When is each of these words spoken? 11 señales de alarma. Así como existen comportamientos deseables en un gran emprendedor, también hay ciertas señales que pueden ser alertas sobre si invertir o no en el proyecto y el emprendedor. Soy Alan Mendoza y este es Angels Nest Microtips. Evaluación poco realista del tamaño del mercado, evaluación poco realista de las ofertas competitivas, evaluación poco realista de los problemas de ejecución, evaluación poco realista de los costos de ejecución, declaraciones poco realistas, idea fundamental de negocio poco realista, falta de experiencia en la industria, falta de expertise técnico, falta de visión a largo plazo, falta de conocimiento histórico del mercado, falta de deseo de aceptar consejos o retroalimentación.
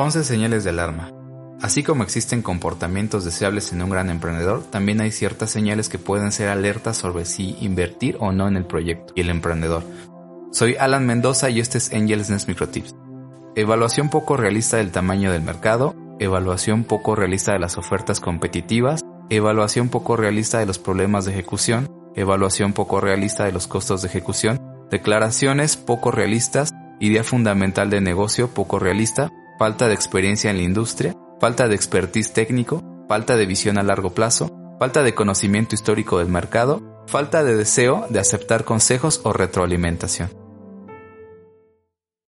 11 0.00 0.22
señales 0.22 0.62
de 0.62 0.70
alarma. 0.70 1.10
Así 1.60 1.82
como 1.82 2.04
existen 2.04 2.40
comportamientos 2.40 3.24
deseables 3.24 3.72
en 3.72 3.82
un 3.82 3.90
gran 3.90 4.10
emprendedor, 4.10 4.62
también 4.62 5.00
hay 5.00 5.10
ciertas 5.10 5.50
señales 5.50 5.88
que 5.88 5.98
pueden 5.98 6.30
ser 6.30 6.50
alertas 6.50 6.96
sobre 6.96 7.24
si 7.24 7.56
invertir 7.60 8.16
o 8.20 8.30
no 8.30 8.46
en 8.46 8.56
el 8.56 8.64
proyecto 8.64 9.12
y 9.16 9.22
el 9.22 9.30
emprendedor. 9.30 9.82
Soy 10.52 10.76
Alan 10.76 11.04
Mendoza 11.04 11.50
y 11.50 11.58
este 11.58 11.78
es 11.78 11.92
Angels 11.92 12.30
Nest 12.30 12.46
Microtips. 12.46 12.94
Evaluación 13.56 14.08
poco 14.08 14.36
realista 14.36 14.76
del 14.76 14.92
tamaño 14.92 15.32
del 15.32 15.42
mercado, 15.42 15.96
evaluación 16.20 16.84
poco 16.84 17.16
realista 17.16 17.52
de 17.54 17.58
las 17.58 17.76
ofertas 17.76 18.20
competitivas, 18.20 19.00
evaluación 19.30 19.88
poco 19.88 20.16
realista 20.16 20.60
de 20.60 20.66
los 20.66 20.78
problemas 20.78 21.24
de 21.24 21.32
ejecución, 21.32 21.90
evaluación 22.14 22.72
poco 22.72 23.00
realista 23.00 23.46
de 23.46 23.52
los 23.52 23.66
costos 23.66 24.02
de 24.02 24.08
ejecución, 24.08 24.60
declaraciones 24.92 25.76
poco 25.76 26.12
realistas, 26.12 26.70
idea 27.00 27.24
fundamental 27.24 27.90
de 27.90 28.00
negocio 28.00 28.46
poco 28.46 28.78
realista, 28.78 29.32
falta 29.58 29.88
de 29.88 29.94
experiencia 29.94 30.50
en 30.50 30.58
la 30.58 30.62
industria, 30.62 31.14
falta 31.40 31.68
de 31.68 31.74
expertise 31.74 32.32
técnico, 32.32 32.82
falta 33.08 33.36
de 33.36 33.46
visión 33.46 33.78
a 33.78 33.82
largo 33.82 34.10
plazo, 34.10 34.50
falta 34.78 35.02
de 35.02 35.14
conocimiento 35.14 35.74
histórico 35.74 36.18
del 36.18 36.28
mercado, 36.28 37.04
falta 37.06 37.42
de 37.42 37.56
deseo 37.56 38.06
de 38.08 38.20
aceptar 38.20 38.64
consejos 38.64 39.20
o 39.24 39.32
retroalimentación. 39.32 40.47